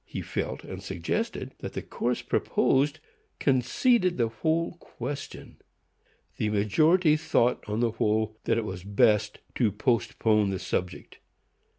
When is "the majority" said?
6.37-7.15